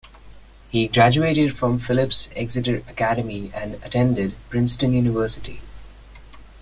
[0.71, 5.61] He graduated from Phillips Exeter Academy and attended Princeton University.